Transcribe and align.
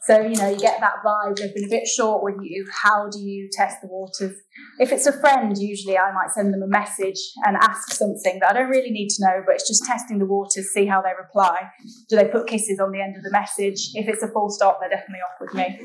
So, 0.05 0.21
you 0.21 0.35
know, 0.35 0.49
you 0.49 0.59
get 0.59 0.81
that 0.81 0.95
vibe, 1.07 1.37
they've 1.37 1.55
been 1.55 1.65
a 1.65 1.69
bit 1.69 1.87
short 1.87 2.25
with 2.25 2.35
you. 2.43 2.67
How 2.83 3.09
do 3.09 3.21
you 3.21 3.49
test 3.53 3.77
the 3.81 3.87
waters? 3.87 4.37
If 4.81 4.91
it's 4.91 5.07
a 5.07 5.13
friend, 5.13 5.57
usually 5.57 5.97
I 5.97 6.13
might 6.13 6.33
send 6.33 6.53
them 6.53 6.61
a 6.61 6.67
message 6.67 7.21
and 7.47 7.57
ask 7.57 7.93
something 7.93 8.41
that 8.41 8.51
I 8.51 8.53
don't 8.53 8.69
really 8.69 8.91
need 8.91 9.11
to 9.11 9.25
know, 9.25 9.43
but 9.47 9.55
it's 9.55 9.69
just 9.69 9.85
testing 9.85 10.19
the 10.19 10.27
waters, 10.27 10.71
see 10.75 10.87
how 10.87 11.03
they 11.03 11.13
reply. 11.17 11.69
Do 12.09 12.17
they 12.17 12.25
put 12.25 12.49
kisses 12.49 12.81
on 12.81 12.91
the 12.91 13.01
end 13.01 13.17
of 13.17 13.23
the 13.23 13.31
message? 13.31 13.91
If 13.95 14.09
it's 14.09 14.25
a 14.25 14.29
full 14.29 14.51
stop, 14.51 14.81
they're 14.81 14.91
definitely 14.91 15.21
off 15.21 15.41
with 15.41 15.55
me. 15.55 15.79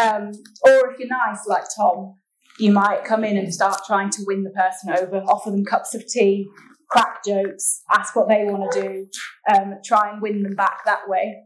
Um, 0.00 0.32
or 0.64 0.90
if 0.90 0.98
you're 0.98 1.08
nice, 1.08 1.46
like 1.46 1.64
Tom, 1.76 2.14
you 2.58 2.72
might 2.72 3.04
come 3.04 3.24
in 3.24 3.36
and 3.36 3.52
start 3.52 3.82
trying 3.86 4.08
to 4.10 4.22
win 4.26 4.44
the 4.44 4.50
person 4.50 4.90
over, 4.90 5.22
offer 5.28 5.50
them 5.50 5.66
cups 5.66 5.94
of 5.94 6.06
tea, 6.06 6.48
crack 6.90 7.22
jokes, 7.24 7.82
ask 7.92 8.16
what 8.16 8.28
they 8.28 8.44
want 8.44 8.72
to 8.72 8.80
do, 8.80 9.06
um, 9.54 9.74
try 9.84 10.10
and 10.10 10.22
win 10.22 10.42
them 10.42 10.54
back 10.54 10.84
that 10.86 11.08
way. 11.08 11.42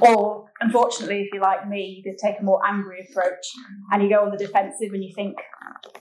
Or, 0.00 0.50
unfortunately, 0.60 1.22
if 1.22 1.28
you're 1.32 1.42
like 1.42 1.68
me, 1.68 1.84
you 1.96 2.02
could 2.02 2.18
take 2.18 2.40
a 2.40 2.42
more 2.42 2.60
angry 2.66 3.06
approach 3.08 3.46
and 3.90 4.02
you 4.02 4.08
go 4.08 4.22
on 4.24 4.30
the 4.30 4.36
defensive 4.36 4.92
and 4.92 5.02
you 5.02 5.12
think, 5.14 5.36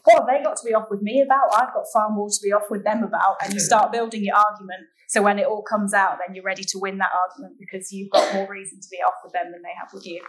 what 0.03 0.19
have 0.19 0.27
they 0.27 0.43
got 0.43 0.57
to 0.57 0.65
be 0.65 0.73
off 0.73 0.87
with 0.89 1.01
me 1.01 1.21
about? 1.21 1.53
I've 1.53 1.73
got 1.73 1.85
far 1.93 2.09
more 2.09 2.29
to 2.29 2.39
be 2.43 2.51
off 2.51 2.69
with 2.69 2.83
them 2.83 3.03
about. 3.03 3.35
And 3.43 3.53
you 3.53 3.59
start 3.59 3.91
building 3.91 4.23
your 4.23 4.35
argument. 4.35 4.87
So 5.09 5.21
when 5.21 5.39
it 5.39 5.47
all 5.47 5.63
comes 5.63 5.93
out, 5.93 6.17
then 6.19 6.35
you're 6.35 6.43
ready 6.43 6.63
to 6.63 6.79
win 6.79 6.97
that 6.97 7.11
argument 7.29 7.57
because 7.59 7.93
you've 7.93 8.09
got 8.11 8.33
more 8.33 8.47
reason 8.49 8.79
to 8.81 8.87
be 8.91 8.97
off 8.97 9.15
with 9.23 9.31
them 9.31 9.51
than 9.51 9.61
they 9.61 9.73
have 9.79 9.89
with 9.93 10.05
you. 10.05 10.21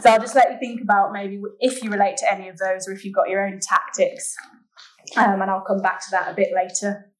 So 0.00 0.10
I'll 0.10 0.20
just 0.20 0.34
let 0.34 0.50
you 0.52 0.58
think 0.58 0.82
about 0.82 1.12
maybe 1.12 1.40
if 1.60 1.82
you 1.82 1.90
relate 1.90 2.18
to 2.18 2.30
any 2.30 2.48
of 2.48 2.58
those 2.58 2.86
or 2.86 2.92
if 2.92 3.04
you've 3.04 3.14
got 3.14 3.30
your 3.30 3.46
own 3.46 3.60
tactics. 3.60 4.34
Um, 5.16 5.40
and 5.40 5.50
I'll 5.50 5.62
come 5.62 5.80
back 5.80 6.00
to 6.00 6.06
that 6.10 6.30
a 6.30 6.34
bit 6.34 6.48
later. 6.54 7.10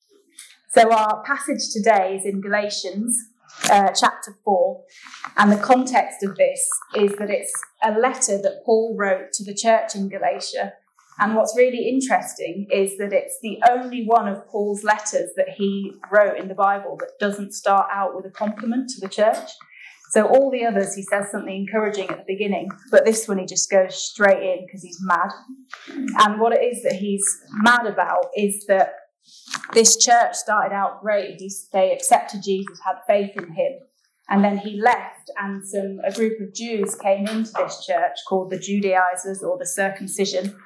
So 0.74 0.92
our 0.92 1.22
passage 1.22 1.72
today 1.72 2.16
is 2.16 2.26
in 2.26 2.42
Galatians 2.42 3.16
uh, 3.70 3.90
chapter 3.98 4.34
4. 4.44 4.84
And 5.36 5.52
the 5.52 5.56
context 5.56 6.22
of 6.22 6.36
this 6.36 6.68
is 6.96 7.12
that 7.16 7.30
it's 7.30 7.52
a 7.82 7.98
letter 7.98 8.38
that 8.38 8.62
Paul 8.64 8.96
wrote 8.98 9.32
to 9.34 9.44
the 9.44 9.54
church 9.54 9.94
in 9.94 10.08
Galatia. 10.08 10.74
And 11.20 11.34
what's 11.34 11.56
really 11.56 11.88
interesting 11.88 12.68
is 12.70 12.96
that 12.98 13.12
it's 13.12 13.38
the 13.42 13.58
only 13.68 14.04
one 14.04 14.28
of 14.28 14.46
Paul's 14.46 14.84
letters 14.84 15.30
that 15.36 15.48
he 15.56 15.92
wrote 16.12 16.38
in 16.38 16.48
the 16.48 16.54
Bible 16.54 16.96
that 17.00 17.18
doesn't 17.18 17.54
start 17.54 17.88
out 17.92 18.14
with 18.14 18.24
a 18.24 18.30
compliment 18.30 18.88
to 18.90 19.00
the 19.00 19.08
church. 19.08 19.50
So 20.10 20.26
all 20.26 20.50
the 20.50 20.64
others, 20.64 20.94
he 20.94 21.02
says 21.02 21.30
something 21.30 21.54
encouraging 21.54 22.08
at 22.08 22.18
the 22.18 22.24
beginning, 22.26 22.70
but 22.90 23.04
this 23.04 23.28
one 23.28 23.38
he 23.38 23.44
just 23.44 23.70
goes 23.70 23.94
straight 23.94 24.42
in 24.42 24.64
because 24.64 24.82
he's 24.82 24.98
mad. 25.02 25.30
And 26.20 26.40
what 26.40 26.54
it 26.54 26.62
is 26.62 26.82
that 26.84 26.94
he's 26.94 27.24
mad 27.62 27.86
about 27.86 28.26
is 28.34 28.64
that 28.68 28.94
this 29.72 29.96
church 29.96 30.34
started 30.34 30.74
out 30.74 31.00
great. 31.00 31.40
They 31.72 31.92
accepted 31.92 32.42
Jesus, 32.42 32.80
had 32.84 32.96
faith 33.06 33.36
in 33.36 33.52
him, 33.52 33.78
and 34.28 34.44
then 34.44 34.58
he 34.58 34.80
left, 34.80 35.30
and 35.38 35.66
some 35.66 36.00
a 36.04 36.12
group 36.12 36.40
of 36.40 36.54
Jews 36.54 36.94
came 36.96 37.26
into 37.26 37.52
this 37.52 37.84
church 37.86 38.16
called 38.28 38.50
the 38.50 38.58
Judaizers 38.58 39.42
or 39.42 39.58
the 39.58 39.66
circumcision, 39.66 40.56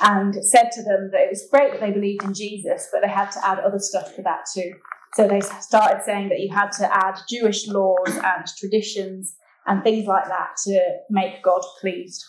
and 0.00 0.34
said 0.44 0.70
to 0.72 0.82
them 0.82 1.10
that 1.12 1.22
it 1.22 1.30
was 1.30 1.48
great 1.50 1.72
that 1.72 1.80
they 1.80 1.92
believed 1.92 2.22
in 2.22 2.34
Jesus, 2.34 2.88
but 2.92 3.02
they 3.02 3.08
had 3.08 3.30
to 3.32 3.46
add 3.46 3.58
other 3.60 3.78
stuff 3.78 4.14
to 4.16 4.22
that 4.22 4.46
too. 4.52 4.72
So 5.14 5.26
they 5.26 5.40
started 5.40 6.02
saying 6.04 6.28
that 6.28 6.40
you 6.40 6.54
had 6.54 6.70
to 6.72 6.88
add 6.92 7.18
Jewish 7.28 7.66
laws 7.66 8.08
and 8.08 8.46
traditions 8.58 9.34
and 9.66 9.82
things 9.82 10.06
like 10.06 10.26
that 10.26 10.56
to 10.64 10.80
make 11.10 11.42
God 11.42 11.62
pleased. 11.80 12.24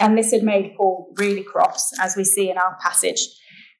And 0.00 0.18
this 0.18 0.32
had 0.32 0.42
made 0.42 0.74
Paul 0.76 1.12
really 1.16 1.44
cross, 1.44 1.92
as 2.00 2.16
we 2.16 2.24
see 2.24 2.50
in 2.50 2.58
our 2.58 2.76
passage. 2.82 3.20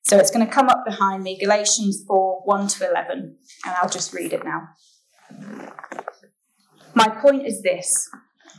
So 0.07 0.19
it's 0.19 0.31
going 0.31 0.47
to 0.47 0.53
come 0.53 0.69
up 0.69 0.85
behind 0.85 1.23
me, 1.23 1.39
Galatians 1.41 2.05
4 2.07 2.43
1 2.45 2.69
to 2.69 2.91
11, 2.91 3.37
and 3.65 3.75
I'll 3.81 3.89
just 3.89 4.13
read 4.13 4.35
it 4.35 4.45
now. 4.45 4.69
My 6.95 7.09
point 7.09 7.47
is 7.47 7.63
this 7.63 8.11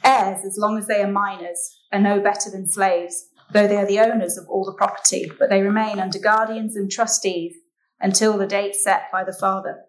heirs, 0.04 0.44
as 0.44 0.58
long 0.58 0.80
as 0.80 0.88
they 0.88 1.04
are 1.04 1.12
minors, 1.12 1.82
are 1.92 2.00
no 2.00 2.20
better 2.20 2.50
than 2.50 2.68
slaves, 2.68 3.30
though 3.52 3.68
they 3.68 3.78
are 3.78 3.86
the 3.86 4.00
owners 4.00 4.38
of 4.38 4.48
all 4.50 4.66
the 4.66 4.74
property, 4.74 5.32
but 5.38 5.52
they 5.52 5.62
remain 5.62 6.00
under 6.00 6.18
guardians 6.18 6.76
and 6.76 6.90
trustees 6.90 7.54
until 8.00 8.40
the 8.40 8.48
date 8.48 8.74
set 8.74 9.04
by 9.12 9.24
the 9.24 9.38
father. 9.40 9.82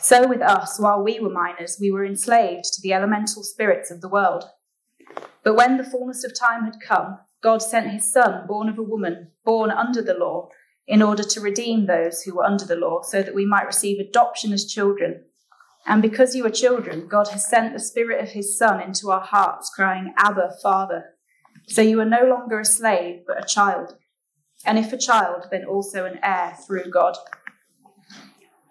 So 0.00 0.28
with 0.28 0.42
us, 0.42 0.78
while 0.78 1.02
we 1.02 1.18
were 1.18 1.30
minors, 1.30 1.78
we 1.80 1.90
were 1.90 2.04
enslaved 2.04 2.64
to 2.74 2.82
the 2.82 2.92
elemental 2.92 3.42
spirits 3.42 3.90
of 3.90 4.02
the 4.02 4.08
world. 4.08 4.44
But 5.42 5.56
when 5.56 5.78
the 5.78 5.84
fullness 5.84 6.24
of 6.24 6.38
time 6.38 6.64
had 6.64 6.76
come, 6.86 7.20
God 7.42 7.62
sent 7.62 7.90
his 7.90 8.12
son, 8.12 8.46
born 8.46 8.68
of 8.68 8.78
a 8.78 8.82
woman, 8.82 9.30
born 9.44 9.70
under 9.70 10.02
the 10.02 10.14
law, 10.14 10.48
in 10.88 11.02
order 11.02 11.22
to 11.22 11.40
redeem 11.40 11.84
those 11.84 12.22
who 12.22 12.34
were 12.34 12.44
under 12.44 12.64
the 12.64 12.74
law, 12.74 13.02
so 13.02 13.22
that 13.22 13.34
we 13.34 13.44
might 13.44 13.66
receive 13.66 14.00
adoption 14.00 14.52
as 14.52 14.64
children. 14.64 15.22
And 15.86 16.02
because 16.02 16.34
you 16.34 16.44
are 16.46 16.50
children, 16.50 17.06
God 17.06 17.28
has 17.28 17.48
sent 17.48 17.74
the 17.74 17.78
Spirit 17.78 18.22
of 18.22 18.30
His 18.30 18.58
Son 18.58 18.80
into 18.80 19.10
our 19.10 19.20
hearts, 19.20 19.70
crying, 19.74 20.14
Abba, 20.16 20.52
Father. 20.62 21.04
So 21.66 21.82
you 21.82 22.00
are 22.00 22.06
no 22.06 22.24
longer 22.24 22.58
a 22.58 22.64
slave, 22.64 23.20
but 23.26 23.42
a 23.42 23.46
child. 23.46 23.96
And 24.64 24.78
if 24.78 24.92
a 24.92 24.98
child, 24.98 25.46
then 25.50 25.64
also 25.64 26.06
an 26.06 26.18
heir 26.22 26.56
through 26.66 26.90
God. 26.90 27.16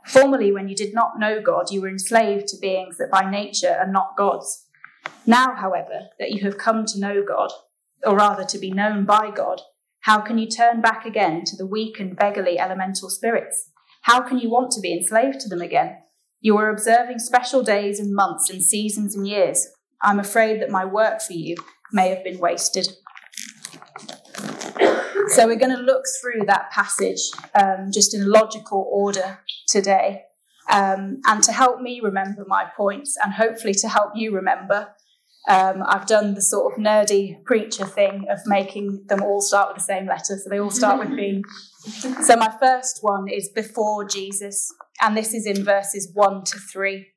Formerly, 0.08 0.52
when 0.52 0.68
you 0.68 0.76
did 0.76 0.94
not 0.94 1.20
know 1.20 1.42
God, 1.42 1.70
you 1.70 1.82
were 1.82 1.90
enslaved 1.90 2.48
to 2.48 2.58
beings 2.58 2.98
that 2.98 3.12
by 3.12 3.30
nature 3.30 3.78
are 3.80 3.92
not 3.92 4.18
God's. 4.18 4.66
Now, 5.26 5.54
however, 5.56 6.08
that 6.18 6.32
you 6.32 6.42
have 6.46 6.58
come 6.58 6.86
to 6.88 7.00
know 7.00 7.24
God, 7.28 7.52
or 8.04 8.16
rather 8.16 8.44
to 8.46 8.58
be 8.58 8.72
known 8.72 9.06
by 9.06 9.30
God, 9.30 9.62
how 10.02 10.22
can 10.22 10.38
you 10.38 10.48
turn 10.48 10.82
back 10.82 11.06
again 11.06 11.44
to 11.46 11.56
the 11.56 11.66
weak 11.66 12.00
and 12.00 12.16
beggarly 12.16 12.60
elemental 12.60 13.10
spirits? 13.10 13.72
How 14.04 14.22
can 14.22 14.40
you 14.40 14.50
want 14.50 14.72
to 14.72 14.82
be 14.82 14.94
enslaved 14.94 15.40
to 15.42 15.50
them 15.50 15.62
again? 15.62 15.98
You 16.40 16.58
are 16.58 16.70
observing 16.70 17.20
special 17.20 17.64
days 17.64 18.00
and 18.00 18.14
months 18.14 18.50
and 18.50 18.64
seasons 18.64 19.16
and 19.16 19.28
years. 19.28 19.68
I'm 20.02 20.20
afraid 20.20 20.62
that 20.62 20.70
my 20.70 20.86
work 20.86 21.22
for 21.22 21.34
you 21.34 21.56
may 21.92 22.10
have 22.10 22.24
been 22.24 22.40
wasted. 22.40 22.88
So, 25.30 25.46
we're 25.46 25.58
going 25.58 25.76
to 25.76 25.82
look 25.82 26.04
through 26.22 26.46
that 26.46 26.72
passage 26.72 27.20
um, 27.54 27.92
just 27.92 28.14
in 28.14 28.32
logical 28.32 28.88
order 28.90 29.40
today. 29.68 30.24
Um, 30.70 31.20
and 31.26 31.44
to 31.44 31.52
help 31.52 31.82
me 31.82 32.00
remember 32.02 32.46
my 32.48 32.66
points, 32.78 33.18
and 33.22 33.34
hopefully 33.34 33.74
to 33.76 33.90
help 33.90 34.12
you 34.16 34.34
remember, 34.34 34.90
um, 35.48 35.84
I've 35.86 36.06
done 36.06 36.34
the 36.34 36.42
sort 36.42 36.74
of 36.74 36.80
nerdy 36.80 37.44
preacher 37.46 37.86
thing 37.86 38.26
of 38.30 38.40
making 38.46 39.06
them 39.08 39.24
all 39.24 39.40
start 39.40 39.70
with 39.70 39.78
the 39.78 39.84
same 39.84 40.06
letter, 40.06 40.38
so 40.38 40.50
they 40.50 40.60
all 40.60 40.70
start 40.70 41.00
with 41.00 41.10
B. 41.16 41.42
So 42.24 42.36
my 42.36 42.54
first 42.60 43.00
one 43.02 43.30
is 43.30 43.50
before 43.56 44.06
Jesus, 44.06 44.70
and 45.02 45.16
this 45.16 45.34
is 45.34 45.46
in 45.46 45.64
verses 45.64 46.12
1 46.14 46.44
to 46.44 46.60
3. 46.60 47.08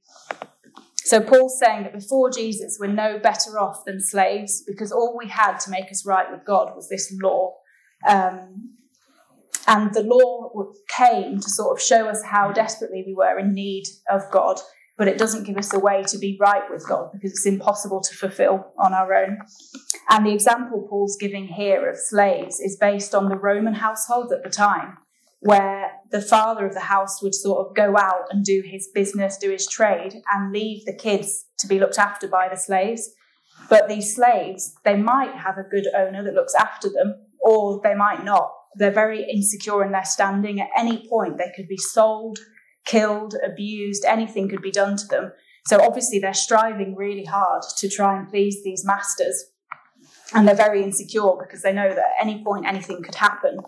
So 0.97 1.21
Paul's 1.21 1.59
saying 1.59 1.83
that 1.83 1.93
before 1.93 2.31
Jesus, 2.31 2.79
we're 2.79 2.87
no 2.87 3.19
better 3.19 3.59
off 3.59 3.85
than 3.85 4.01
slaves 4.01 4.63
because 4.65 4.93
all 4.93 5.19
we 5.19 5.29
had 5.29 5.59
to 5.61 5.71
make 5.71 5.91
us 5.91 6.07
right 6.07 6.31
with 6.31 6.45
God 6.47 6.77
was 6.77 6.89
this 6.89 7.13
law. 7.21 7.55
Um, 8.09 8.77
and 9.67 9.93
the 9.93 10.03
law 10.05 10.51
came 10.97 11.41
to 11.41 11.51
sort 11.51 11.77
of 11.77 11.83
show 11.83 12.07
us 12.07 12.23
how 12.23 12.53
desperately 12.53 13.03
we 13.05 13.15
were 13.15 13.41
in 13.41 13.55
need 13.55 13.87
of 14.09 14.23
God 14.31 14.61
but 15.01 15.09
it 15.09 15.17
doesn't 15.17 15.45
give 15.45 15.57
us 15.57 15.73
a 15.73 15.79
way 15.79 16.03
to 16.03 16.19
be 16.19 16.37
right 16.39 16.71
with 16.71 16.87
God 16.87 17.09
because 17.11 17.31
it's 17.31 17.47
impossible 17.47 18.03
to 18.03 18.15
fulfill 18.15 18.71
on 18.79 18.93
our 18.93 19.15
own. 19.15 19.39
And 20.11 20.27
the 20.27 20.35
example 20.35 20.87
Paul's 20.91 21.17
giving 21.19 21.47
here 21.47 21.89
of 21.89 21.97
slaves 21.97 22.61
is 22.61 22.77
based 22.79 23.15
on 23.15 23.31
the 23.31 23.39
Roman 23.39 23.73
household 23.73 24.31
at 24.31 24.45
the 24.45 24.51
time, 24.51 24.99
where 25.39 25.93
the 26.11 26.21
father 26.21 26.67
of 26.67 26.75
the 26.75 26.81
house 26.81 27.23
would 27.23 27.35
sort 27.35 27.67
of 27.67 27.75
go 27.75 27.97
out 27.97 28.27
and 28.29 28.45
do 28.45 28.63
his 28.63 28.91
business, 28.95 29.39
do 29.39 29.51
his 29.51 29.67
trade, 29.67 30.17
and 30.35 30.53
leave 30.53 30.85
the 30.85 30.93
kids 30.93 31.47
to 31.61 31.67
be 31.67 31.79
looked 31.79 31.99
after 31.99 32.29
by 32.29 32.51
the 32.51 32.59
slaves. 32.59 33.09
But 33.71 33.89
these 33.89 34.15
slaves, 34.15 34.75
they 34.85 34.99
might 34.99 35.35
have 35.35 35.57
a 35.57 35.63
good 35.63 35.87
owner 35.97 36.23
that 36.23 36.35
looks 36.35 36.55
after 36.55 36.91
them, 36.91 37.15
or 37.41 37.81
they 37.83 37.95
might 37.95 38.23
not. 38.23 38.53
They're 38.75 38.91
very 38.91 39.23
insecure 39.33 39.83
in 39.83 39.93
their 39.93 40.05
standing. 40.05 40.61
At 40.61 40.69
any 40.77 41.09
point, 41.09 41.39
they 41.39 41.51
could 41.57 41.69
be 41.69 41.79
sold, 41.79 42.39
killed, 42.85 43.35
abused, 43.45 44.05
anything 44.05 44.49
could 44.49 44.63
be 44.63 44.71
done 44.71 44.97
to 44.97 45.07
them. 45.07 45.33
So 45.67 45.81
obviously 45.81 46.19
they're 46.19 46.35
striving 46.35 46.97
really 46.97 47.25
hard 47.25 47.63
to 47.79 47.89
try 47.89 48.19
and 48.19 48.29
please 48.29 48.63
these 48.65 48.85
masters. 48.85 49.51
And 50.35 50.47
they're 50.47 50.55
very 50.55 50.83
insecure 50.83 51.35
because 51.39 51.63
they 51.63 51.73
know 51.73 51.89
that 51.89 51.99
at 51.99 52.27
any 52.27 52.43
point 52.43 52.67
anything 52.67 53.03
could 53.03 53.17
happen. 53.17 53.59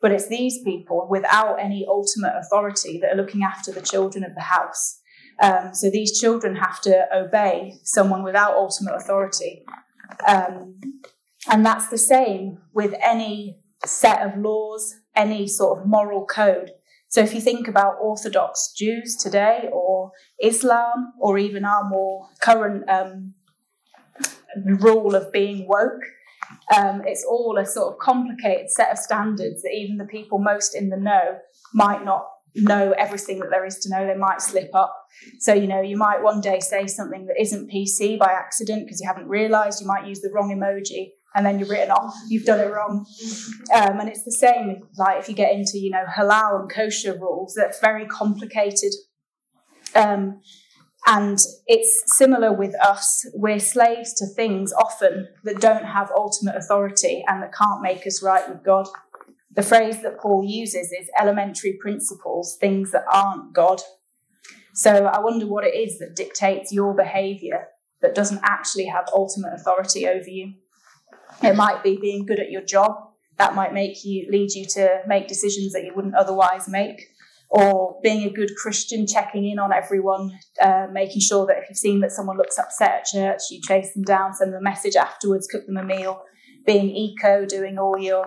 But 0.00 0.12
it's 0.12 0.28
these 0.28 0.62
people 0.62 1.06
without 1.10 1.56
any 1.60 1.84
ultimate 1.88 2.32
authority 2.36 2.98
that 3.00 3.12
are 3.12 3.16
looking 3.16 3.42
after 3.42 3.72
the 3.72 3.80
children 3.80 4.24
of 4.24 4.34
the 4.34 4.40
house. 4.40 5.00
Um, 5.40 5.70
so 5.74 5.90
these 5.90 6.20
children 6.20 6.56
have 6.56 6.80
to 6.82 7.06
obey 7.14 7.74
someone 7.82 8.22
without 8.22 8.54
ultimate 8.54 8.94
authority. 8.94 9.64
Um, 10.26 10.80
and 11.50 11.64
that's 11.66 11.88
the 11.88 11.98
same 11.98 12.58
with 12.72 12.94
any 13.02 13.58
set 13.84 14.22
of 14.22 14.38
laws, 14.38 15.00
any 15.16 15.46
sort 15.48 15.80
of 15.80 15.86
moral 15.86 16.24
code. 16.26 16.70
So 17.12 17.20
if 17.20 17.34
you 17.34 17.42
think 17.42 17.68
about 17.68 17.96
Orthodox 18.00 18.72
Jews 18.74 19.16
today, 19.16 19.68
or 19.70 20.12
Islam, 20.42 21.12
or 21.20 21.36
even 21.36 21.62
our 21.62 21.86
more 21.86 22.26
current 22.40 22.88
um, 22.88 23.34
rule 24.64 25.14
of 25.14 25.30
being 25.30 25.68
woke, 25.68 26.02
um, 26.74 27.02
it's 27.04 27.22
all 27.22 27.58
a 27.58 27.66
sort 27.66 27.92
of 27.92 27.98
complicated 27.98 28.70
set 28.70 28.90
of 28.90 28.96
standards 28.96 29.60
that 29.60 29.74
even 29.74 29.98
the 29.98 30.06
people 30.06 30.38
most 30.38 30.74
in 30.74 30.88
the 30.88 30.96
know 30.96 31.36
might 31.74 32.02
not 32.02 32.24
know 32.54 32.92
everything 32.92 33.40
that 33.40 33.50
there 33.50 33.66
is 33.66 33.78
to 33.80 33.90
know. 33.90 34.06
They 34.06 34.16
might 34.16 34.40
slip 34.40 34.74
up. 34.74 34.96
So, 35.38 35.52
you 35.52 35.66
know, 35.66 35.82
you 35.82 35.98
might 35.98 36.22
one 36.22 36.40
day 36.40 36.60
say 36.60 36.86
something 36.86 37.26
that 37.26 37.38
isn't 37.38 37.70
PC 37.70 38.18
by 38.18 38.32
accident 38.32 38.86
because 38.86 39.02
you 39.02 39.06
haven't 39.06 39.28
realized. 39.28 39.82
You 39.82 39.86
might 39.86 40.06
use 40.06 40.22
the 40.22 40.30
wrong 40.32 40.48
emoji 40.48 41.10
and 41.34 41.46
then 41.46 41.58
you're 41.58 41.68
written 41.68 41.90
off. 41.90 42.14
You've 42.28 42.44
done 42.44 42.60
it 42.60 42.72
wrong. 42.72 43.06
Um, 43.72 44.00
and 44.00 44.08
it's 44.08 44.24
the 44.24 44.32
same, 44.32 44.82
like 44.96 45.18
if 45.18 45.28
you 45.28 45.34
get 45.34 45.52
into, 45.52 45.78
you 45.78 45.90
know, 45.90 46.04
halal 46.04 46.60
and 46.60 46.70
kosher 46.70 47.18
rules, 47.18 47.54
that's 47.54 47.80
very 47.80 48.06
complicated. 48.06 48.92
Um, 49.94 50.40
and 51.06 51.38
it's 51.66 52.16
similar 52.16 52.52
with 52.52 52.74
us. 52.80 53.26
We're 53.34 53.58
slaves 53.58 54.14
to 54.14 54.26
things 54.26 54.72
often 54.72 55.28
that 55.44 55.60
don't 55.60 55.84
have 55.84 56.12
ultimate 56.16 56.56
authority 56.56 57.24
and 57.26 57.42
that 57.42 57.52
can't 57.52 57.82
make 57.82 58.06
us 58.06 58.22
right 58.22 58.48
with 58.48 58.62
God. 58.62 58.86
The 59.54 59.62
phrase 59.62 60.00
that 60.02 60.18
Paul 60.18 60.44
uses 60.44 60.92
is 60.92 61.10
elementary 61.18 61.76
principles, 61.80 62.56
things 62.60 62.92
that 62.92 63.04
aren't 63.12 63.52
God. 63.52 63.82
So 64.74 65.06
I 65.06 65.20
wonder 65.20 65.46
what 65.46 65.64
it 65.64 65.74
is 65.74 65.98
that 65.98 66.16
dictates 66.16 66.72
your 66.72 66.94
behavior 66.94 67.68
that 68.00 68.14
doesn't 68.14 68.40
actually 68.42 68.86
have 68.86 69.04
ultimate 69.12 69.52
authority 69.54 70.06
over 70.06 70.28
you. 70.28 70.54
It 71.42 71.56
might 71.56 71.82
be 71.82 71.98
being 72.00 72.26
good 72.26 72.40
at 72.40 72.50
your 72.50 72.62
job. 72.62 72.92
That 73.38 73.54
might 73.54 73.72
make 73.72 74.04
you 74.04 74.28
lead 74.30 74.52
you 74.52 74.66
to 74.70 75.02
make 75.06 75.28
decisions 75.28 75.72
that 75.72 75.84
you 75.84 75.92
wouldn't 75.94 76.14
otherwise 76.14 76.68
make 76.68 77.08
or 77.52 78.00
being 78.02 78.26
a 78.26 78.32
good 78.32 78.50
Christian, 78.56 79.06
checking 79.06 79.46
in 79.46 79.58
on 79.58 79.74
everyone, 79.74 80.38
uh, 80.58 80.86
making 80.90 81.20
sure 81.20 81.44
that 81.46 81.58
if 81.58 81.68
you've 81.68 81.76
seen 81.76 82.00
that 82.00 82.10
someone 82.10 82.38
looks 82.38 82.58
upset 82.58 82.92
at 82.92 83.04
church, 83.04 83.40
you 83.50 83.60
chase 83.60 83.92
them 83.92 84.04
down, 84.04 84.32
send 84.32 84.54
them 84.54 84.60
a 84.60 84.64
message 84.64 84.96
afterwards, 84.96 85.46
cook 85.46 85.66
them 85.66 85.76
a 85.76 85.84
meal, 85.84 86.22
being 86.64 86.88
eco, 86.88 87.44
doing 87.44 87.78
all 87.78 87.98
your 87.98 88.26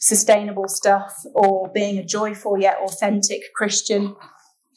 sustainable 0.00 0.66
stuff, 0.66 1.14
or 1.34 1.70
being 1.74 1.98
a 1.98 2.04
joyful 2.04 2.58
yet 2.58 2.78
authentic 2.82 3.42
Christian. 3.54 4.16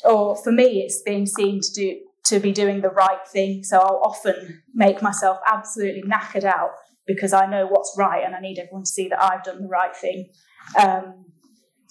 Or 0.03 0.35
for 0.35 0.51
me, 0.51 0.81
it's 0.81 1.01
being 1.03 1.25
seen 1.25 1.61
to 1.61 1.73
do 1.73 1.99
to 2.25 2.41
be 2.41 2.51
doing 2.51 2.81
the 2.81 2.89
right 2.89 3.25
thing. 3.31 3.63
So 3.63 3.79
I'll 3.79 4.01
often 4.03 4.63
make 4.73 5.01
myself 5.01 5.37
absolutely 5.47 6.03
knackered 6.03 6.43
out 6.43 6.71
because 7.07 7.33
I 7.33 7.45
know 7.45 7.65
what's 7.65 7.95
right 7.97 8.23
and 8.23 8.35
I 8.35 8.39
need 8.39 8.59
everyone 8.59 8.83
to 8.83 8.89
see 8.89 9.07
that 9.07 9.23
I've 9.23 9.43
done 9.43 9.61
the 9.61 9.67
right 9.67 9.95
thing. 9.95 10.29
Um, 10.77 11.25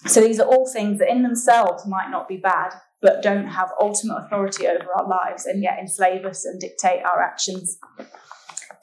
so 0.05 0.21
these 0.21 0.39
are 0.39 0.47
all 0.47 0.69
things 0.71 0.99
that 0.99 1.09
in 1.09 1.23
themselves 1.23 1.85
might 1.87 2.09
not 2.09 2.27
be 2.27 2.37
bad, 2.37 2.73
but 3.01 3.23
don't 3.23 3.47
have 3.47 3.69
ultimate 3.81 4.25
authority 4.25 4.67
over 4.67 4.85
our 4.95 5.07
lives 5.07 5.45
and 5.45 5.61
yet 5.61 5.79
enslave 5.79 6.23
us 6.25 6.45
and 6.45 6.59
dictate 6.59 7.03
our 7.03 7.21
actions. 7.21 7.77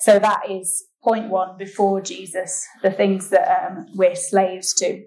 So 0.00 0.18
that 0.18 0.50
is 0.50 0.84
point 1.02 1.30
one 1.30 1.56
before 1.56 2.00
Jesus, 2.00 2.66
the 2.82 2.90
things 2.90 3.30
that 3.30 3.66
um, 3.66 3.86
we're 3.94 4.16
slaves 4.16 4.74
to. 4.74 5.04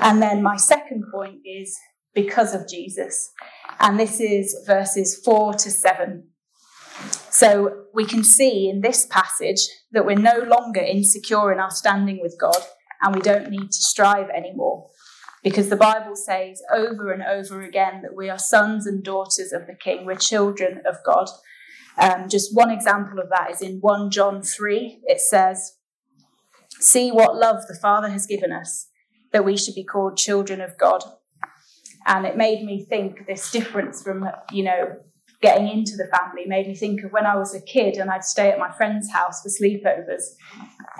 And 0.00 0.20
then 0.20 0.42
my 0.42 0.56
second 0.56 1.04
point 1.12 1.38
is 1.44 1.76
because 2.14 2.54
of 2.54 2.68
Jesus. 2.68 3.30
And 3.80 3.98
this 3.98 4.20
is 4.20 4.56
verses 4.66 5.20
four 5.24 5.54
to 5.54 5.70
seven. 5.70 6.28
So 7.30 7.84
we 7.94 8.04
can 8.04 8.24
see 8.24 8.68
in 8.68 8.80
this 8.80 9.06
passage 9.06 9.60
that 9.92 10.04
we're 10.04 10.16
no 10.16 10.38
longer 10.38 10.80
insecure 10.80 11.52
in 11.52 11.58
our 11.58 11.70
standing 11.70 12.20
with 12.20 12.36
God 12.38 12.58
and 13.00 13.14
we 13.14 13.20
don't 13.20 13.50
need 13.50 13.70
to 13.70 13.82
strive 13.82 14.28
anymore. 14.30 14.88
Because 15.42 15.68
the 15.68 15.76
Bible 15.76 16.14
says 16.14 16.62
over 16.72 17.10
and 17.10 17.22
over 17.22 17.62
again 17.62 18.02
that 18.02 18.14
we 18.14 18.30
are 18.30 18.38
sons 18.38 18.86
and 18.86 19.02
daughters 19.02 19.52
of 19.52 19.66
the 19.66 19.74
King, 19.74 20.06
we're 20.06 20.14
children 20.14 20.82
of 20.86 20.98
God. 21.04 21.28
Um, 21.98 22.28
just 22.28 22.54
one 22.54 22.70
example 22.70 23.18
of 23.18 23.28
that 23.30 23.50
is 23.50 23.60
in 23.60 23.78
1 23.80 24.10
John 24.10 24.42
3. 24.42 25.00
It 25.04 25.20
says, 25.20 25.78
See 26.78 27.10
what 27.10 27.36
love 27.36 27.66
the 27.68 27.78
Father 27.80 28.08
has 28.08 28.26
given 28.26 28.52
us, 28.52 28.88
that 29.32 29.44
we 29.44 29.56
should 29.56 29.74
be 29.74 29.84
called 29.84 30.16
children 30.16 30.60
of 30.60 30.78
God. 30.78 31.02
And 32.06 32.24
it 32.24 32.36
made 32.36 32.64
me 32.64 32.84
think 32.84 33.26
this 33.26 33.50
difference 33.50 34.02
from, 34.02 34.28
you 34.52 34.64
know, 34.64 34.96
getting 35.42 35.68
into 35.68 35.96
the 35.96 36.06
family 36.16 36.44
made 36.46 36.68
me 36.68 36.74
think 36.74 37.02
of 37.02 37.10
when 37.10 37.26
I 37.26 37.36
was 37.36 37.52
a 37.52 37.60
kid 37.60 37.96
and 37.96 38.08
I'd 38.08 38.24
stay 38.24 38.50
at 38.50 38.60
my 38.60 38.70
friend's 38.70 39.10
house 39.10 39.42
for 39.42 39.48
sleepovers. 39.48 40.22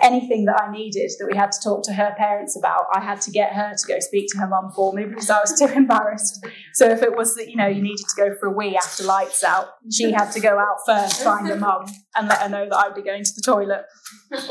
Anything 0.01 0.43
that 0.45 0.61
I 0.61 0.69
needed 0.69 1.11
that 1.17 1.27
we 1.31 1.35
had 1.35 1.53
to 1.53 1.59
talk 1.63 1.83
to 1.85 1.93
her 1.93 2.13
parents 2.17 2.57
about, 2.57 2.85
I 2.93 2.99
had 2.99 3.21
to 3.21 3.31
get 3.31 3.53
her 3.53 3.73
to 3.73 3.87
go 3.87 3.99
speak 3.99 4.27
to 4.33 4.39
her 4.39 4.47
mum 4.47 4.71
for 4.75 4.91
me 4.93 5.05
because 5.05 5.29
I 5.29 5.39
was 5.39 5.57
too 5.57 5.67
embarrassed. 5.75 6.45
So 6.73 6.89
if 6.89 7.01
it 7.01 7.15
was 7.15 7.35
that, 7.35 7.49
you 7.49 7.55
know, 7.55 7.67
you 7.67 7.81
needed 7.81 8.05
to 8.05 8.21
go 8.21 8.35
for 8.37 8.47
a 8.47 8.51
wee 8.51 8.75
after 8.75 9.03
lights 9.05 9.45
out, 9.45 9.69
she 9.89 10.11
had 10.11 10.31
to 10.31 10.41
go 10.41 10.59
out 10.59 10.77
first, 10.85 11.23
find 11.23 11.47
her 11.47 11.55
mum, 11.55 11.85
and 12.15 12.27
let 12.27 12.39
her 12.39 12.49
know 12.49 12.67
that 12.69 12.75
I'd 12.75 12.95
be 12.95 13.01
going 13.01 13.23
to 13.23 13.31
the 13.33 13.41
toilet. 13.41 13.85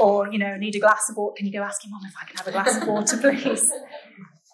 Or, 0.01 0.33
you 0.33 0.39
know, 0.39 0.57
need 0.57 0.75
a 0.75 0.81
glass 0.81 1.11
of 1.11 1.17
water. 1.17 1.35
Can 1.37 1.47
you 1.47 1.53
go 1.53 1.63
ask 1.63 1.85
your 1.85 1.91
mum 1.91 2.01
if 2.07 2.15
I 2.21 2.27
can 2.27 2.37
have 2.39 2.49
a 2.49 2.53
glass 2.53 2.81
of 2.81 2.89
water, 2.89 3.19
please? 3.19 3.71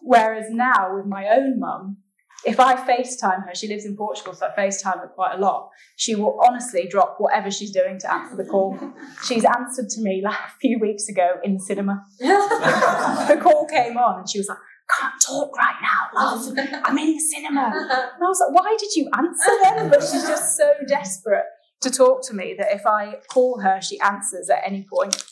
Whereas 0.02 0.46
now 0.50 0.96
with 0.96 1.06
my 1.06 1.28
own 1.28 1.60
mum, 1.60 1.98
if 2.44 2.60
I 2.60 2.76
FaceTime 2.76 3.46
her, 3.46 3.54
she 3.54 3.66
lives 3.66 3.84
in 3.84 3.96
Portugal, 3.96 4.32
so 4.32 4.46
I 4.46 4.60
FaceTime 4.60 5.00
her 5.00 5.08
quite 5.08 5.34
a 5.36 5.38
lot. 5.38 5.70
She 5.96 6.14
will 6.14 6.38
honestly 6.46 6.86
drop 6.88 7.16
whatever 7.18 7.50
she's 7.50 7.72
doing 7.72 7.98
to 7.98 8.12
answer 8.12 8.36
the 8.36 8.44
call. 8.44 8.78
She's 9.24 9.44
answered 9.44 9.88
to 9.90 10.00
me 10.00 10.22
like 10.24 10.38
a 10.38 10.52
few 10.60 10.78
weeks 10.78 11.08
ago 11.08 11.38
in 11.42 11.54
the 11.54 11.60
cinema. 11.60 12.04
the 12.18 13.38
call 13.42 13.66
came 13.66 13.96
on 13.96 14.20
and 14.20 14.30
she 14.30 14.38
was 14.38 14.48
like, 14.48 14.58
can't 14.98 15.14
talk 15.20 15.56
right 15.56 15.74
now, 15.82 16.08
love. 16.14 16.56
I'm 16.84 16.96
in 16.98 17.12
the 17.12 17.18
cinema. 17.18 17.72
And 17.74 17.90
I 17.92 18.28
was 18.28 18.40
like, 18.40 18.62
why 18.62 18.76
did 18.78 18.94
you 18.94 19.10
answer 19.16 19.52
then? 19.62 19.90
But 19.90 20.00
she's 20.00 20.26
just 20.26 20.56
so 20.56 20.70
desperate 20.86 21.44
to 21.80 21.90
talk 21.90 22.26
to 22.28 22.34
me 22.34 22.54
that 22.58 22.72
if 22.72 22.86
I 22.86 23.16
call 23.28 23.60
her, 23.60 23.80
she 23.82 24.00
answers 24.00 24.48
at 24.48 24.60
any 24.64 24.86
point. 24.90 25.22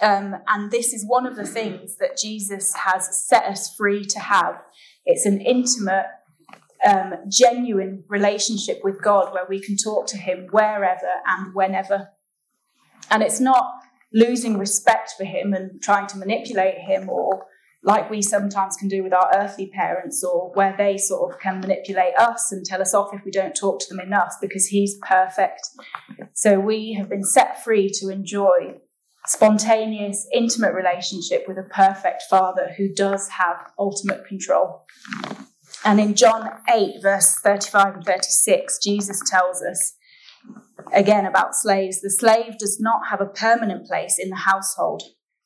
Um, 0.00 0.36
and 0.48 0.70
this 0.70 0.92
is 0.92 1.04
one 1.06 1.26
of 1.26 1.36
the 1.36 1.46
things 1.46 1.96
that 1.98 2.18
Jesus 2.20 2.74
has 2.74 3.24
set 3.26 3.44
us 3.44 3.72
free 3.74 4.04
to 4.04 4.18
have 4.18 4.60
it's 5.04 5.26
an 5.26 5.40
intimate, 5.40 6.06
um, 6.88 7.14
genuine 7.28 8.04
relationship 8.08 8.80
with 8.82 9.02
God 9.02 9.32
where 9.32 9.46
we 9.48 9.60
can 9.60 9.76
talk 9.76 10.06
to 10.08 10.16
Him 10.16 10.48
wherever 10.50 11.10
and 11.26 11.54
whenever. 11.54 12.08
And 13.10 13.22
it's 13.22 13.40
not 13.40 13.72
losing 14.12 14.58
respect 14.58 15.14
for 15.16 15.24
Him 15.24 15.52
and 15.52 15.82
trying 15.82 16.06
to 16.08 16.18
manipulate 16.18 16.78
Him 16.78 17.08
or 17.08 17.46
like 17.84 18.10
we 18.10 18.22
sometimes 18.22 18.76
can 18.76 18.88
do 18.88 19.02
with 19.02 19.12
our 19.12 19.28
earthly 19.34 19.66
parents, 19.66 20.22
or 20.22 20.52
where 20.54 20.74
they 20.78 20.96
sort 20.96 21.32
of 21.32 21.40
can 21.40 21.60
manipulate 21.60 22.14
us 22.16 22.52
and 22.52 22.64
tell 22.64 22.80
us 22.80 22.94
off 22.94 23.12
if 23.12 23.24
we 23.24 23.30
don't 23.30 23.56
talk 23.56 23.80
to 23.80 23.86
them 23.88 23.98
enough 23.98 24.34
because 24.40 24.66
He's 24.66 24.98
perfect. 25.06 25.68
So 26.32 26.60
we 26.60 26.92
have 26.92 27.08
been 27.08 27.24
set 27.24 27.62
free 27.64 27.90
to 28.00 28.08
enjoy 28.08 28.76
spontaneous, 29.26 30.26
intimate 30.32 30.74
relationship 30.74 31.44
with 31.46 31.58
a 31.58 31.62
perfect 31.62 32.22
Father 32.28 32.72
who 32.76 32.92
does 32.92 33.28
have 33.28 33.70
ultimate 33.78 34.26
control. 34.26 34.84
And 35.84 36.00
in 36.00 36.14
John 36.14 36.50
8, 36.72 37.02
verse 37.02 37.38
35 37.38 37.94
and 37.96 38.04
36, 38.04 38.78
Jesus 38.82 39.20
tells 39.28 39.62
us 39.62 39.94
again 40.92 41.24
about 41.24 41.54
slaves 41.54 42.00
the 42.00 42.10
slave 42.10 42.58
does 42.58 42.80
not 42.80 43.08
have 43.08 43.20
a 43.20 43.26
permanent 43.26 43.86
place 43.86 44.18
in 44.18 44.28
the 44.30 44.36
household, 44.36 45.02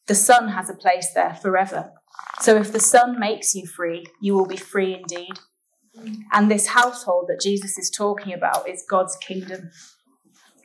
the 0.06 0.14
son 0.14 0.48
has 0.48 0.70
a 0.70 0.74
place 0.74 1.08
there 1.14 1.34
forever. 1.34 1.92
So 2.40 2.56
if 2.56 2.72
the 2.72 2.80
son 2.80 3.18
makes 3.18 3.54
you 3.54 3.66
free, 3.66 4.06
you 4.20 4.34
will 4.34 4.46
be 4.46 4.56
free 4.56 4.94
indeed. 4.94 5.38
And 6.32 6.50
this 6.50 6.68
household 6.68 7.26
that 7.28 7.40
Jesus 7.40 7.78
is 7.78 7.90
talking 7.90 8.32
about 8.32 8.68
is 8.68 8.84
God's 8.88 9.16
kingdom. 9.16 9.70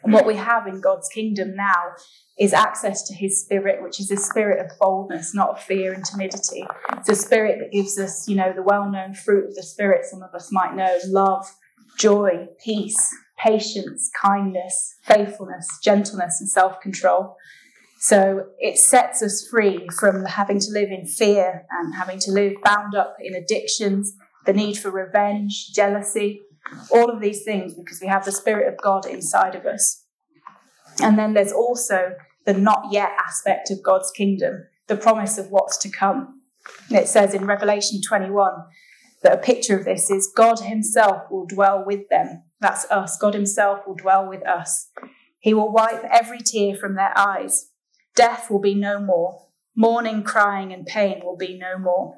And 0.03 0.13
what 0.13 0.25
we 0.25 0.36
have 0.36 0.67
in 0.67 0.81
God's 0.81 1.08
kingdom 1.10 1.55
now 1.55 1.93
is 2.39 2.53
access 2.53 3.03
to 3.03 3.13
his 3.13 3.41
spirit, 3.41 3.84
which 3.84 4.00
is 4.00 4.10
a 4.10 4.17
spirit 4.17 4.60
of 4.60 4.77
boldness, 4.79 5.36
not 5.36 5.50
of 5.50 5.60
fear 5.62 5.93
and 5.93 6.03
timidity. 6.03 6.65
It's 6.93 7.10
a 7.10 7.15
spirit 7.15 7.60
that 7.60 7.72
gives 7.72 8.00
us, 8.00 8.27
you 8.27 8.36
know, 8.36 8.51
the 8.53 8.63
well 8.63 8.89
known 8.89 9.13
fruit 9.13 9.50
of 9.50 9.55
the 9.55 9.63
spirit, 9.63 10.05
some 10.05 10.24
of 10.24 10.34
us 10.34 10.51
might 10.51 10.75
know 10.75 10.98
love, 11.08 11.46
joy, 11.98 12.48
peace, 12.63 13.15
patience, 13.38 14.10
kindness, 14.20 14.98
faithfulness, 15.03 15.67
gentleness, 15.84 16.38
and 16.39 16.50
self 16.50 16.79
control. 16.81 17.36
So 18.00 18.48
it 18.58 18.77
sets 18.79 19.22
us 19.22 19.48
free 19.48 19.88
from 20.00 20.25
having 20.25 20.60
to 20.60 20.72
live 20.72 20.89
in 20.89 21.05
fear 21.05 21.65
and 21.70 21.93
having 21.93 22.17
to 22.20 22.31
live 22.31 22.53
bound 22.63 22.96
up 22.96 23.17
in 23.20 23.36
addictions, 23.36 24.15
the 24.48 24.53
need 24.53 24.79
for 24.79 24.89
revenge, 24.89 25.72
jealousy, 25.75 26.41
all 26.91 27.09
of 27.09 27.21
these 27.21 27.43
things 27.43 27.73
because 27.73 27.99
we 28.01 28.07
have 28.07 28.25
the 28.25 28.31
Spirit 28.31 28.67
of 28.67 28.81
God 28.81 29.05
inside 29.05 29.55
of 29.55 29.65
us. 29.65 30.05
And 31.01 31.17
then 31.17 31.33
there's 31.33 31.51
also 31.51 32.13
the 32.45 32.53
not 32.53 32.87
yet 32.91 33.11
aspect 33.19 33.71
of 33.71 33.83
God's 33.83 34.11
kingdom, 34.11 34.65
the 34.87 34.97
promise 34.97 35.37
of 35.37 35.51
what's 35.51 35.77
to 35.79 35.89
come. 35.89 36.41
It 36.89 37.07
says 37.07 37.33
in 37.33 37.45
Revelation 37.45 38.01
21 38.07 38.51
that 39.23 39.33
a 39.33 39.37
picture 39.37 39.77
of 39.77 39.85
this 39.85 40.09
is 40.09 40.31
God 40.35 40.59
Himself 40.59 41.23
will 41.29 41.45
dwell 41.45 41.83
with 41.85 42.09
them. 42.09 42.43
That's 42.59 42.89
us. 42.91 43.17
God 43.17 43.33
Himself 43.33 43.79
will 43.87 43.95
dwell 43.95 44.27
with 44.27 44.45
us. 44.47 44.89
He 45.39 45.53
will 45.53 45.71
wipe 45.71 46.03
every 46.03 46.39
tear 46.39 46.75
from 46.75 46.95
their 46.95 47.17
eyes. 47.17 47.71
Death 48.15 48.49
will 48.51 48.59
be 48.59 48.75
no 48.75 48.99
more. 48.99 49.47
Mourning, 49.75 50.23
crying, 50.23 50.73
and 50.73 50.85
pain 50.85 51.21
will 51.23 51.37
be 51.37 51.57
no 51.57 51.77
more. 51.77 52.17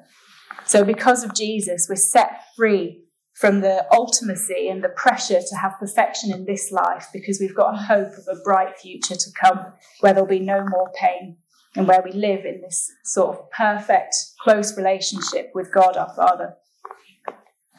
So, 0.64 0.84
because 0.84 1.22
of 1.24 1.34
Jesus, 1.34 1.86
we're 1.88 1.96
set 1.96 2.40
free 2.56 3.03
from 3.34 3.60
the 3.60 3.84
ultimacy 3.90 4.70
and 4.70 4.82
the 4.82 4.88
pressure 4.90 5.40
to 5.40 5.56
have 5.56 5.78
perfection 5.78 6.32
in 6.32 6.44
this 6.44 6.70
life 6.70 7.08
because 7.12 7.40
we've 7.40 7.54
got 7.54 7.74
a 7.74 7.82
hope 7.82 8.12
of 8.16 8.28
a 8.30 8.40
bright 8.42 8.78
future 8.78 9.16
to 9.16 9.30
come 9.40 9.58
where 10.00 10.12
there'll 10.12 10.28
be 10.28 10.38
no 10.38 10.64
more 10.64 10.90
pain 10.94 11.36
and 11.74 11.88
where 11.88 12.02
we 12.04 12.12
live 12.12 12.44
in 12.44 12.60
this 12.60 12.92
sort 13.04 13.36
of 13.36 13.50
perfect, 13.50 14.14
close 14.40 14.76
relationship 14.76 15.50
with 15.52 15.72
God 15.72 15.96
our 15.96 16.14
Father. 16.14 16.54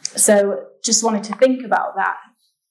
So, 0.03 0.67
just 0.83 1.03
wanted 1.03 1.23
to 1.25 1.35
think 1.35 1.65
about 1.65 1.95
that. 1.95 2.17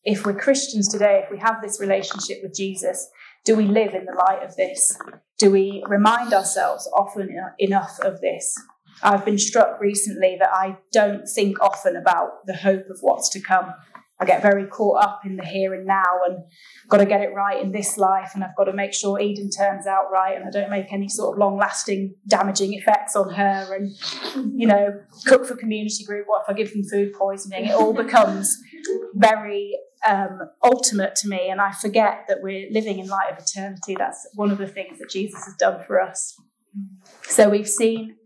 If 0.05 0.27
we're 0.27 0.39
Christians 0.39 0.89
today, 0.89 1.23
if 1.25 1.31
we 1.31 1.39
have 1.39 1.63
this 1.63 1.81
relationship 1.81 2.41
with 2.43 2.55
Jesus, 2.55 3.09
do 3.45 3.57
we 3.57 3.65
live 3.65 3.95
in 3.95 4.05
the 4.05 4.13
light 4.13 4.43
of 4.43 4.55
this? 4.57 4.99
Do 5.39 5.51
we 5.51 5.83
remind 5.87 6.35
ourselves 6.35 6.89
often 6.95 7.35
enough 7.59 7.99
of 8.01 8.21
this? 8.21 8.55
I've 9.03 9.25
been 9.25 9.39
struck 9.39 9.81
recently 9.81 10.37
that 10.41 10.51
I 10.53 10.79
don't 10.93 11.27
think 11.27 11.61
often 11.61 11.97
about 11.97 12.47
the 12.47 12.55
hope 12.55 12.89
of 12.91 12.99
what's 13.01 13.29
to 13.31 13.41
come. 13.41 13.73
I 14.21 14.25
get 14.25 14.43
very 14.43 14.67
caught 14.67 15.03
up 15.03 15.23
in 15.25 15.37
the 15.37 15.45
here 15.45 15.75
and 15.75 15.87
now 15.87 16.05
and 16.27 16.45
got 16.89 16.99
to 16.99 17.07
get 17.07 17.21
it 17.21 17.35
right 17.35 17.61
in 17.61 17.73
this 17.73 17.99
life 17.99 18.31
and 18.35 18.45
I've 18.45 18.55
got 18.57 18.65
to 18.65 18.73
make 18.73 18.95
sure 18.95 19.19
Eden 19.19 19.51
turns 19.51 19.87
out 19.89 20.05
right 20.13 20.37
and 20.37 20.47
I 20.47 20.51
don't 20.51 20.71
make 20.71 20.93
any 20.93 21.09
sort 21.09 21.35
of 21.35 21.39
long 21.41 21.57
lasting 21.57 22.15
damaging 22.29 22.75
effects 22.75 23.17
on 23.17 23.35
her 23.35 23.75
and 23.75 23.91
you 24.57 24.69
know 24.69 25.01
cook 25.27 25.47
for 25.47 25.57
community 25.57 26.05
group 26.05 26.27
what 26.29 26.43
if 26.43 26.49
I 26.49 26.57
give 26.57 26.73
them 26.73 26.85
food 26.85 27.13
poisoning? 27.13 27.67
It 27.67 27.73
all 27.73 27.93
becomes 27.93 28.57
very 29.15 29.77
um, 30.09 30.39
ultimate 30.63 31.17
to 31.17 31.29
me 31.29 31.49
and 31.49 31.61
I 31.61 31.73
forget 31.73 32.27
that 32.29 32.39
we're 32.41 32.71
living 32.71 33.01
in 33.01 33.09
light 33.09 33.33
of 33.33 33.39
eternity. 33.39 33.97
That's 33.99 34.29
one 34.35 34.53
of 34.53 34.59
the 34.59 34.69
things 34.69 35.01
that 35.01 35.11
Jesus 35.11 35.45
has 35.45 35.55
done 35.57 35.83
for 35.85 36.01
us. 36.01 36.41
So 37.23 37.49
we've 37.49 37.69
seen 37.69 38.17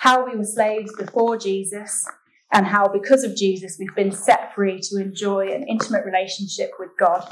how 0.00 0.24
we 0.24 0.34
were 0.34 0.44
slaves 0.44 0.90
before 0.96 1.36
Jesus, 1.36 2.06
and 2.50 2.66
how 2.66 2.88
because 2.88 3.22
of 3.22 3.36
Jesus 3.36 3.76
we've 3.78 3.94
been 3.94 4.10
set 4.10 4.54
free 4.54 4.80
to 4.80 4.96
enjoy 4.96 5.48
an 5.48 5.68
intimate 5.68 6.06
relationship 6.06 6.70
with 6.78 6.88
God. 6.98 7.22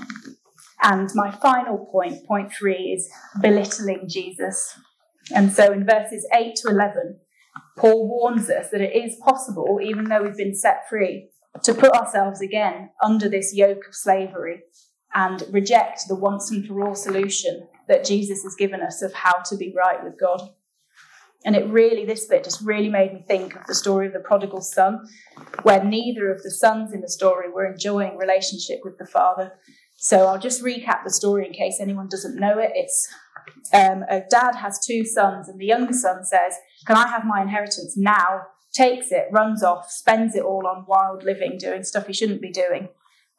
And 0.82 1.08
my 1.14 1.30
final 1.30 1.88
point, 1.90 2.26
point 2.26 2.52
three, 2.52 2.92
is 2.92 3.10
belittling 3.40 4.06
Jesus. 4.06 4.78
And 5.34 5.50
so 5.50 5.72
in 5.72 5.86
verses 5.86 6.26
8 6.34 6.56
to 6.56 6.68
11, 6.68 7.18
Paul 7.78 8.06
warns 8.06 8.50
us 8.50 8.68
that 8.68 8.82
it 8.82 8.94
is 8.94 9.16
possible, 9.24 9.80
even 9.82 10.04
though 10.04 10.22
we've 10.22 10.36
been 10.36 10.54
set 10.54 10.86
free, 10.90 11.30
to 11.62 11.72
put 11.72 11.92
ourselves 11.92 12.42
again 12.42 12.90
under 13.02 13.30
this 13.30 13.54
yoke 13.54 13.86
of 13.88 13.94
slavery 13.94 14.60
and 15.14 15.42
reject 15.50 16.02
the 16.06 16.14
once 16.14 16.50
and 16.50 16.66
for 16.66 16.86
all 16.86 16.94
solution 16.94 17.66
that 17.88 18.04
Jesus 18.04 18.42
has 18.42 18.54
given 18.54 18.82
us 18.82 19.00
of 19.00 19.14
how 19.14 19.40
to 19.46 19.56
be 19.56 19.74
right 19.74 20.04
with 20.04 20.20
God. 20.20 20.50
And 21.44 21.54
it 21.54 21.68
really, 21.68 22.04
this 22.04 22.26
bit 22.26 22.44
just 22.44 22.60
really 22.62 22.88
made 22.88 23.14
me 23.14 23.24
think 23.26 23.54
of 23.54 23.66
the 23.66 23.74
story 23.74 24.06
of 24.06 24.12
the 24.12 24.18
prodigal 24.20 24.60
son, 24.60 25.06
where 25.62 25.82
neither 25.82 26.30
of 26.32 26.42
the 26.42 26.50
sons 26.50 26.92
in 26.92 27.00
the 27.00 27.08
story 27.08 27.48
were 27.48 27.64
enjoying 27.64 28.16
relationship 28.16 28.80
with 28.82 28.98
the 28.98 29.06
father. 29.06 29.52
So 29.96 30.26
I'll 30.26 30.38
just 30.38 30.62
recap 30.62 31.04
the 31.04 31.12
story 31.12 31.46
in 31.46 31.52
case 31.52 31.78
anyone 31.80 32.08
doesn't 32.08 32.38
know 32.38 32.58
it. 32.58 32.72
It's 32.74 33.08
um, 33.72 34.04
a 34.08 34.22
dad 34.28 34.56
has 34.56 34.84
two 34.84 35.04
sons, 35.04 35.48
and 35.48 35.60
the 35.60 35.66
younger 35.66 35.92
son 35.92 36.24
says, 36.24 36.54
Can 36.86 36.96
I 36.96 37.08
have 37.08 37.24
my 37.24 37.40
inheritance 37.42 37.96
now? 37.96 38.42
Takes 38.72 39.10
it, 39.10 39.26
runs 39.32 39.62
off, 39.62 39.90
spends 39.90 40.34
it 40.34 40.42
all 40.42 40.66
on 40.66 40.84
wild 40.86 41.24
living, 41.24 41.56
doing 41.58 41.84
stuff 41.84 42.06
he 42.06 42.12
shouldn't 42.12 42.42
be 42.42 42.50
doing. 42.50 42.88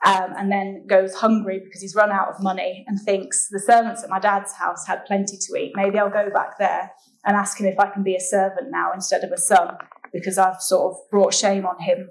Um, 0.05 0.33
and 0.37 0.49
then 0.49 0.85
goes 0.87 1.15
hungry 1.15 1.59
because 1.63 1.81
he's 1.81 1.93
run 1.93 2.09
out 2.09 2.29
of 2.29 2.41
money 2.41 2.85
and 2.87 2.99
thinks 2.99 3.49
the 3.49 3.59
servants 3.59 4.01
at 4.01 4.09
my 4.09 4.19
dad's 4.19 4.53
house 4.53 4.87
had 4.87 5.05
plenty 5.05 5.37
to 5.37 5.55
eat. 5.57 5.73
Maybe 5.75 5.99
I'll 5.99 6.09
go 6.09 6.29
back 6.33 6.57
there 6.57 6.91
and 7.25 7.35
ask 7.35 7.59
him 7.59 7.67
if 7.67 7.79
I 7.79 7.89
can 7.89 8.03
be 8.03 8.15
a 8.15 8.19
servant 8.19 8.71
now 8.71 8.91
instead 8.93 9.23
of 9.23 9.31
a 9.31 9.37
son 9.37 9.77
because 10.13 10.37
I've 10.37 10.61
sort 10.61 10.93
of 10.93 11.09
brought 11.09 11.33
shame 11.33 11.65
on 11.65 11.79
him. 11.79 12.09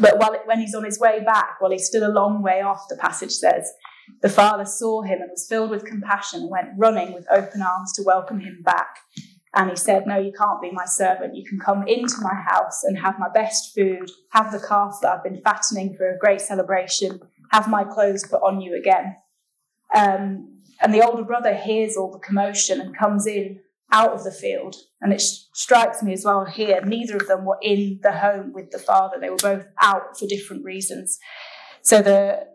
But 0.00 0.18
while, 0.18 0.36
when 0.44 0.60
he's 0.60 0.74
on 0.74 0.84
his 0.84 0.98
way 0.98 1.22
back, 1.24 1.60
while 1.60 1.70
he's 1.70 1.86
still 1.86 2.06
a 2.06 2.12
long 2.12 2.42
way 2.42 2.60
off, 2.60 2.88
the 2.88 2.96
passage 2.96 3.32
says, 3.32 3.72
the 4.22 4.28
father 4.28 4.64
saw 4.64 5.02
him 5.02 5.20
and 5.20 5.30
was 5.30 5.46
filled 5.48 5.70
with 5.70 5.84
compassion 5.84 6.40
and 6.40 6.50
went 6.50 6.68
running 6.76 7.12
with 7.12 7.26
open 7.30 7.62
arms 7.62 7.92
to 7.94 8.02
welcome 8.02 8.40
him 8.40 8.62
back. 8.64 8.98
And 9.54 9.70
he 9.70 9.76
said, 9.76 10.06
No, 10.06 10.18
you 10.18 10.32
can't 10.32 10.60
be 10.60 10.70
my 10.70 10.84
servant. 10.84 11.34
You 11.34 11.44
can 11.44 11.58
come 11.58 11.86
into 11.86 12.20
my 12.20 12.34
house 12.34 12.84
and 12.84 12.98
have 12.98 13.18
my 13.18 13.28
best 13.28 13.74
food, 13.74 14.10
have 14.30 14.52
the 14.52 14.60
calf 14.60 14.98
that 15.02 15.12
I've 15.12 15.24
been 15.24 15.40
fattening 15.42 15.94
for 15.96 16.10
a 16.10 16.18
great 16.18 16.40
celebration, 16.40 17.20
have 17.50 17.68
my 17.68 17.84
clothes 17.84 18.26
put 18.26 18.42
on 18.42 18.60
you 18.60 18.76
again. 18.76 19.16
Um, 19.94 20.60
and 20.80 20.92
the 20.92 21.04
older 21.04 21.24
brother 21.24 21.54
hears 21.54 21.96
all 21.96 22.12
the 22.12 22.18
commotion 22.18 22.80
and 22.80 22.96
comes 22.96 23.26
in 23.26 23.60
out 23.92 24.12
of 24.12 24.24
the 24.24 24.32
field. 24.32 24.76
And 25.00 25.12
it 25.12 25.20
strikes 25.20 26.02
me 26.02 26.12
as 26.12 26.24
well 26.24 26.44
here, 26.44 26.80
neither 26.84 27.16
of 27.16 27.26
them 27.26 27.44
were 27.44 27.58
in 27.62 28.00
the 28.02 28.12
home 28.12 28.52
with 28.52 28.70
the 28.70 28.78
father. 28.78 29.16
They 29.20 29.30
were 29.30 29.36
both 29.36 29.66
out 29.80 30.18
for 30.18 30.26
different 30.26 30.64
reasons. 30.64 31.18
So 31.82 32.02
the 32.02 32.46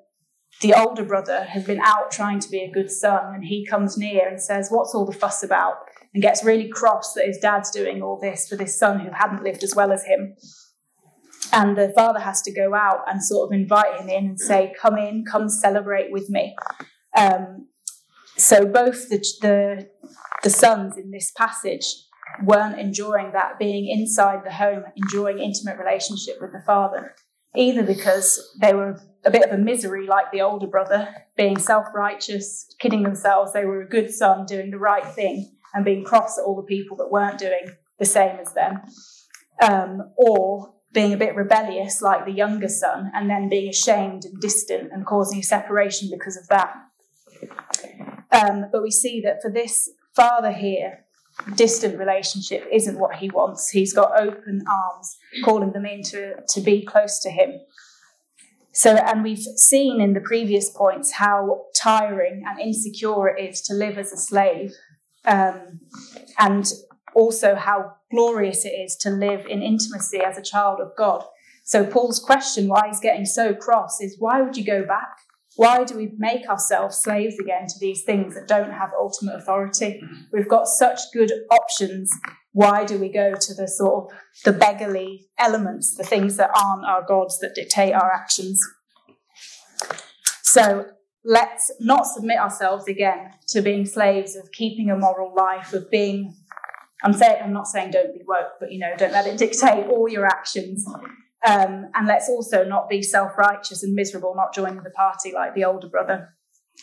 the 0.61 0.73
older 0.73 1.03
brother 1.03 1.45
has 1.45 1.65
been 1.65 1.81
out 1.81 2.11
trying 2.11 2.39
to 2.39 2.49
be 2.49 2.61
a 2.61 2.71
good 2.71 2.89
son, 2.89 3.33
and 3.33 3.43
he 3.43 3.65
comes 3.65 3.97
near 3.97 4.27
and 4.27 4.41
says, 4.41 4.69
What's 4.69 4.93
all 4.93 5.05
the 5.05 5.11
fuss 5.11 5.43
about? 5.43 5.77
and 6.13 6.21
gets 6.21 6.43
really 6.43 6.67
cross 6.67 7.13
that 7.13 7.25
his 7.25 7.37
dad's 7.37 7.71
doing 7.71 8.01
all 8.01 8.19
this 8.19 8.47
for 8.47 8.55
this 8.55 8.77
son 8.77 8.99
who 8.99 9.09
hadn't 9.11 9.43
lived 9.43 9.63
as 9.63 9.75
well 9.75 9.91
as 9.91 10.03
him. 10.05 10.35
And 11.51 11.77
the 11.77 11.91
father 11.95 12.19
has 12.19 12.41
to 12.43 12.53
go 12.53 12.73
out 12.73 13.01
and 13.07 13.23
sort 13.23 13.47
of 13.47 13.59
invite 13.59 13.99
him 13.99 14.09
in 14.09 14.25
and 14.25 14.39
say, 14.39 14.73
Come 14.79 14.97
in, 14.97 15.25
come 15.29 15.49
celebrate 15.49 16.11
with 16.11 16.29
me. 16.29 16.55
Um, 17.17 17.67
so 18.37 18.65
both 18.65 19.09
the, 19.09 19.17
the 19.41 19.89
the 20.43 20.49
sons 20.49 20.97
in 20.97 21.11
this 21.11 21.31
passage 21.31 21.85
weren't 22.43 22.79
enjoying 22.79 23.31
that 23.31 23.59
being 23.59 23.87
inside 23.87 24.43
the 24.43 24.51
home, 24.51 24.83
enjoying 24.95 25.39
intimate 25.39 25.77
relationship 25.77 26.35
with 26.41 26.51
the 26.51 26.61
father, 26.65 27.15
either 27.55 27.83
because 27.83 28.55
they 28.59 28.73
were 28.73 28.99
a 29.25 29.31
bit 29.31 29.43
of 29.43 29.51
a 29.51 29.57
misery 29.57 30.05
like 30.07 30.31
the 30.31 30.41
older 30.41 30.67
brother, 30.67 31.07
being 31.37 31.57
self 31.57 31.85
righteous, 31.93 32.67
kidding 32.79 33.03
themselves 33.03 33.53
they 33.53 33.65
were 33.65 33.81
a 33.81 33.87
good 33.87 34.11
son, 34.13 34.45
doing 34.45 34.71
the 34.71 34.77
right 34.77 35.05
thing, 35.05 35.51
and 35.73 35.85
being 35.85 36.03
cross 36.03 36.37
at 36.37 36.43
all 36.43 36.55
the 36.55 36.63
people 36.63 36.97
that 36.97 37.11
weren't 37.11 37.39
doing 37.39 37.67
the 37.99 38.05
same 38.05 38.37
as 38.39 38.53
them, 38.53 38.81
um, 39.61 40.11
or 40.17 40.73
being 40.91 41.13
a 41.13 41.17
bit 41.17 41.35
rebellious 41.35 42.01
like 42.01 42.25
the 42.25 42.31
younger 42.31 42.67
son, 42.67 43.11
and 43.13 43.29
then 43.29 43.47
being 43.49 43.69
ashamed 43.69 44.25
and 44.25 44.39
distant 44.41 44.91
and 44.91 45.05
causing 45.05 45.39
a 45.39 45.43
separation 45.43 46.09
because 46.11 46.35
of 46.35 46.47
that. 46.49 46.73
Um, 48.33 48.65
but 48.71 48.81
we 48.81 48.91
see 48.91 49.21
that 49.21 49.41
for 49.41 49.51
this 49.51 49.89
father 50.15 50.51
here, 50.51 51.05
distant 51.55 51.97
relationship 51.97 52.67
isn't 52.71 52.99
what 52.99 53.15
he 53.15 53.29
wants. 53.29 53.69
He's 53.69 53.93
got 53.93 54.19
open 54.19 54.63
arms, 54.67 55.17
calling 55.43 55.71
them 55.71 55.85
in 55.85 56.01
to, 56.03 56.35
to 56.47 56.61
be 56.61 56.83
close 56.83 57.19
to 57.21 57.29
him. 57.29 57.59
So, 58.71 58.95
and 58.95 59.23
we've 59.23 59.37
seen 59.37 60.01
in 60.01 60.13
the 60.13 60.19
previous 60.19 60.69
points 60.69 61.11
how 61.11 61.65
tiring 61.75 62.43
and 62.47 62.59
insecure 62.59 63.27
it 63.27 63.49
is 63.49 63.61
to 63.63 63.73
live 63.75 63.99
as 63.99 64.11
a 64.11 64.17
slave, 64.17 64.73
um, 65.25 65.79
and 66.39 66.71
also 67.13 67.53
how 67.53 67.93
glorious 68.09 68.65
it 68.65 68.69
is 68.69 68.95
to 68.97 69.11
live 69.11 69.45
in 69.45 69.61
intimacy 69.61 70.21
as 70.21 70.39
a 70.39 70.41
child 70.41 70.79
of 70.79 70.91
God. 70.97 71.23
So, 71.63 71.85
Paul's 71.85 72.19
question, 72.19 72.67
why 72.67 72.87
he's 72.87 72.99
getting 72.99 73.25
so 73.25 73.53
cross, 73.53 74.01
is 74.01 74.15
why 74.17 74.41
would 74.41 74.57
you 74.57 74.65
go 74.65 74.83
back? 74.83 75.17
Why 75.55 75.83
do 75.83 75.95
we 75.95 76.11
make 76.17 76.47
ourselves 76.49 76.97
slaves 76.97 77.37
again 77.39 77.67
to 77.67 77.79
these 77.79 78.03
things 78.03 78.33
that 78.33 78.47
don't 78.47 78.71
have 78.71 78.89
ultimate 78.99 79.35
authority? 79.35 80.01
We've 80.31 80.49
got 80.49 80.67
such 80.67 80.99
good 81.13 81.31
options. 81.51 82.11
Why 82.53 82.85
do 82.85 82.97
we 82.97 83.09
go 83.09 83.33
to 83.39 83.53
the 83.53 83.67
sort 83.67 84.05
of 84.05 84.17
the 84.45 84.53
beggarly 84.53 85.27
elements, 85.37 85.95
the 85.95 86.03
things 86.03 86.37
that 86.37 86.51
aren't 86.55 86.85
our 86.85 87.03
gods 87.05 87.39
that 87.39 87.55
dictate 87.55 87.93
our 87.93 88.11
actions? 88.11 88.59
So 90.41 90.87
let's 91.23 91.71
not 91.79 92.05
submit 92.07 92.37
ourselves 92.37 92.87
again 92.87 93.31
to 93.49 93.61
being 93.61 93.85
slaves 93.85 94.35
of 94.35 94.51
keeping 94.51 94.89
a 94.89 94.97
moral 94.97 95.33
life, 95.35 95.73
of 95.73 95.89
being 95.89 96.35
I'm 97.03 97.13
saying 97.13 97.41
I'm 97.43 97.53
not 97.53 97.67
saying 97.67 97.91
don't 97.91 98.13
be 98.13 98.23
woke, 98.25 98.53
but 98.59 98.71
you 98.71 98.79
know, 98.79 98.93
don't 98.97 99.11
let 99.11 99.27
it 99.27 99.37
dictate 99.37 99.87
all 99.87 100.07
your 100.07 100.25
actions. 100.25 100.85
Um, 101.45 101.89
and 101.93 102.07
let's 102.07 102.29
also 102.29 102.63
not 102.63 102.89
be 102.89 103.01
self 103.01 103.37
righteous 103.37 103.83
and 103.83 103.93
miserable, 103.93 104.33
not 104.35 104.53
joining 104.53 104.83
the 104.83 104.89
party 104.91 105.33
like 105.33 105.53
the 105.53 105.65
older 105.65 105.87
brother. 105.87 106.29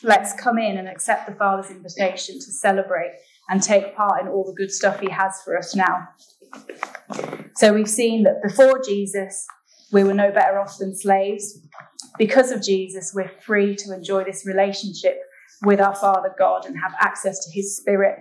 Let's 0.03 0.35
come 0.35 0.59
in 0.59 0.77
and 0.77 0.87
accept 0.87 1.27
the 1.27 1.35
Father's 1.35 1.71
invitation 1.71 2.37
to 2.37 2.53
celebrate 2.53 3.13
and 3.49 3.63
take 3.63 3.97
part 3.97 4.21
in 4.21 4.29
all 4.29 4.45
the 4.45 4.55
good 4.55 4.71
stuff 4.71 5.01
He 5.01 5.11
has 5.11 5.41
for 5.45 5.57
us 5.57 5.75
now. 5.75 6.09
So 7.57 7.73
we've 7.73 7.91
seen 7.91 8.23
that 8.25 8.43
before 8.43 8.81
Jesus, 8.87 9.47
we 9.93 10.05
were 10.05 10.15
no 10.15 10.31
better 10.31 10.59
off 10.59 10.79
than 10.79 10.97
slaves. 10.97 11.59
Because 12.19 12.51
of 12.51 12.63
Jesus, 12.63 13.13
we're 13.15 13.33
free 13.41 13.75
to 13.77 13.95
enjoy 13.95 14.25
this 14.25 14.47
relationship 14.47 15.21
with 15.65 15.81
our 15.81 15.95
Father 15.95 16.35
God 16.39 16.67
and 16.67 16.77
have 16.81 16.95
access 17.01 17.45
to 17.45 17.51
His 17.53 17.77
Spirit. 17.77 18.19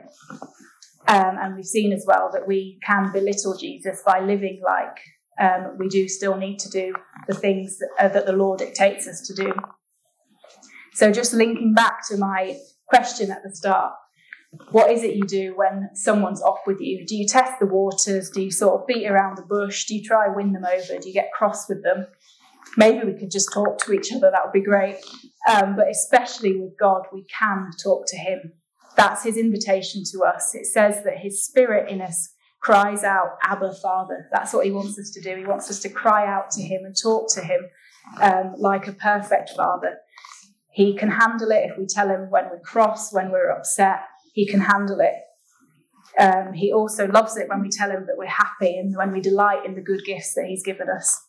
Um, 1.07 1.37
and 1.39 1.55
we've 1.55 1.65
seen 1.65 1.91
as 1.91 2.05
well 2.07 2.29
that 2.33 2.47
we 2.47 2.79
can 2.85 3.11
belittle 3.11 3.57
Jesus 3.57 4.01
by 4.05 4.19
living 4.19 4.61
like 4.65 4.97
um, 5.39 5.77
we 5.77 5.87
do 5.87 6.07
still 6.07 6.37
need 6.37 6.59
to 6.59 6.69
do 6.69 6.93
the 7.27 7.33
things 7.33 7.77
that, 7.77 7.89
uh, 7.99 8.07
that 8.09 8.25
the 8.25 8.33
law 8.33 8.55
dictates 8.55 9.07
us 9.07 9.21
to 9.27 9.33
do. 9.33 9.53
So, 10.93 11.11
just 11.11 11.33
linking 11.33 11.73
back 11.73 12.07
to 12.09 12.17
my 12.17 12.57
question 12.89 13.31
at 13.31 13.43
the 13.43 13.55
start 13.55 13.93
what 14.71 14.91
is 14.91 15.03
it 15.03 15.15
you 15.15 15.23
do 15.23 15.53
when 15.55 15.89
someone's 15.93 16.41
off 16.41 16.59
with 16.65 16.79
you? 16.79 17.05
Do 17.05 17.15
you 17.15 17.27
test 17.27 17.59
the 17.59 17.67
waters? 17.67 18.29
Do 18.31 18.41
you 18.41 18.51
sort 18.51 18.81
of 18.81 18.87
beat 18.87 19.07
around 19.07 19.37
the 19.37 19.43
bush? 19.43 19.85
Do 19.85 19.95
you 19.95 20.03
try 20.03 20.25
and 20.25 20.35
win 20.35 20.53
them 20.53 20.65
over? 20.65 20.99
Do 20.99 21.07
you 21.07 21.13
get 21.13 21.31
cross 21.31 21.69
with 21.69 21.83
them? 21.83 22.07
Maybe 22.75 23.05
we 23.05 23.17
could 23.17 23.31
just 23.31 23.51
talk 23.53 23.79
to 23.79 23.93
each 23.93 24.11
other, 24.11 24.29
that 24.31 24.41
would 24.43 24.53
be 24.53 24.63
great. 24.63 24.97
Um, 25.47 25.75
but 25.75 25.89
especially 25.89 26.59
with 26.59 26.77
God, 26.79 27.03
we 27.13 27.25
can 27.25 27.69
talk 27.83 28.05
to 28.07 28.17
Him. 28.17 28.53
That's 28.95 29.23
His 29.23 29.37
invitation 29.37 30.03
to 30.11 30.23
us. 30.23 30.53
It 30.53 30.65
says 30.65 31.03
that 31.03 31.17
His 31.17 31.45
Spirit 31.45 31.89
in 31.89 32.01
us 32.01 32.29
cries 32.61 33.03
out, 33.03 33.37
Abba, 33.43 33.73
Father. 33.81 34.27
That's 34.31 34.53
what 34.53 34.65
He 34.65 34.71
wants 34.71 34.97
us 34.99 35.11
to 35.11 35.21
do. 35.21 35.35
He 35.35 35.45
wants 35.45 35.69
us 35.69 35.79
to 35.81 35.89
cry 35.89 36.25
out 36.25 36.51
to 36.51 36.61
Him 36.61 36.81
and 36.85 36.95
talk 36.95 37.33
to 37.33 37.41
Him 37.41 37.61
um, 38.21 38.55
like 38.57 38.87
a 38.87 38.93
perfect 38.93 39.51
Father. 39.55 39.97
He 40.71 40.95
can 40.95 41.09
handle 41.09 41.51
it 41.51 41.69
if 41.69 41.77
we 41.77 41.85
tell 41.85 42.09
Him 42.09 42.29
when 42.29 42.45
we're 42.49 42.59
cross, 42.59 43.13
when 43.13 43.31
we're 43.31 43.51
upset. 43.51 44.01
He 44.33 44.47
can 44.47 44.61
handle 44.61 44.99
it. 44.99 45.13
Um, 46.19 46.53
he 46.53 46.73
also 46.73 47.07
loves 47.07 47.37
it 47.37 47.47
when 47.49 47.61
we 47.61 47.69
tell 47.69 47.89
Him 47.89 48.05
that 48.07 48.17
we're 48.17 48.27
happy 48.27 48.77
and 48.77 48.95
when 48.95 49.11
we 49.11 49.21
delight 49.21 49.65
in 49.65 49.75
the 49.75 49.81
good 49.81 50.03
gifts 50.05 50.33
that 50.35 50.45
He's 50.47 50.63
given 50.63 50.87
us. 50.89 51.21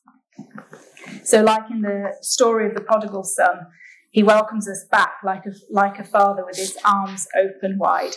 So, 1.24 1.42
like 1.42 1.70
in 1.70 1.82
the 1.82 2.16
story 2.20 2.66
of 2.66 2.74
the 2.74 2.80
prodigal 2.80 3.24
son, 3.24 3.66
he 4.10 4.22
welcomes 4.22 4.68
us 4.68 4.84
back 4.90 5.14
like 5.22 5.46
a, 5.46 5.52
like 5.70 5.98
a 5.98 6.04
father 6.04 6.44
with 6.44 6.56
his 6.56 6.76
arms 6.84 7.28
open 7.36 7.78
wide. 7.78 8.14